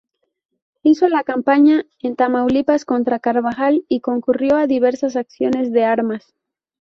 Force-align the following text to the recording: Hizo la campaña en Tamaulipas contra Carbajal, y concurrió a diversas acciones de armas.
Hizo 0.81 1.07
la 1.09 1.23
campaña 1.23 1.85
en 1.99 2.15
Tamaulipas 2.15 2.85
contra 2.85 3.19
Carbajal, 3.19 3.85
y 3.87 3.99
concurrió 3.99 4.57
a 4.57 4.65
diversas 4.65 5.15
acciones 5.15 5.71
de 5.71 5.85
armas. 5.85 6.33